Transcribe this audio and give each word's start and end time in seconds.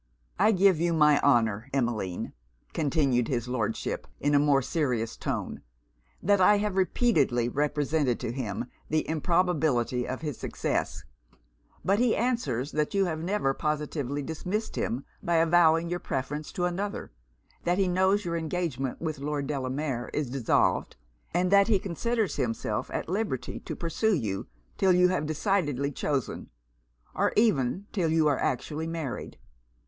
I 0.39 0.51
give 0.51 0.79
you 0.79 0.93
my 0.93 1.19
honour, 1.19 1.69
Emmeline,' 1.73 2.33
continued 2.73 3.27
his 3.27 3.47
Lordship, 3.47 4.07
in 4.19 4.33
a 4.33 4.39
more 4.39 4.63
serious 4.63 5.15
tone, 5.15 5.61
'that 6.23 6.41
I 6.41 6.57
have 6.57 6.75
repeatedly 6.75 7.47
represented 7.47 8.19
to 8.21 8.31
him 8.31 8.65
the 8.89 9.07
improbability 9.07 10.07
of 10.07 10.21
his 10.21 10.39
success; 10.39 11.03
but 11.85 11.99
he 11.99 12.15
answers 12.15 12.71
that 12.71 12.95
you 12.95 13.05
have 13.05 13.19
never 13.19 13.53
positively 13.53 14.23
dismissed 14.23 14.75
him 14.75 15.05
by 15.21 15.35
avowing 15.35 15.87
your 15.87 15.99
preference 15.99 16.51
to 16.53 16.65
another; 16.65 17.11
that 17.63 17.77
he 17.77 17.87
knows 17.87 18.25
your 18.25 18.35
engagement 18.35 18.99
with 19.01 19.19
Lord 19.19 19.45
Delamere 19.45 20.09
is 20.15 20.31
dissolved, 20.31 20.95
and 21.31 21.51
that 21.51 21.67
he 21.67 21.77
considers 21.77 22.37
himself 22.37 22.89
at 22.89 23.07
liberty 23.07 23.59
to 23.59 23.75
pursue 23.75 24.15
you 24.15 24.47
till 24.79 24.93
you 24.93 25.09
have 25.09 25.27
decidedly 25.27 25.91
chosen, 25.91 26.49
or 27.13 27.33
even 27.35 27.85
till 27.91 28.09
you 28.09 28.25
are 28.27 28.39
actually 28.39 28.87
married. 28.87 29.37